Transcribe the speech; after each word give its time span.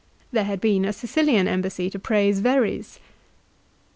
There 0.31 0.45
had 0.45 0.59
been 0.59 0.83
a 0.83 0.93
Sicilian 0.93 1.47
embassy 1.47 1.87
to 1.91 1.99
praise 1.99 2.39
Verres. 2.39 2.97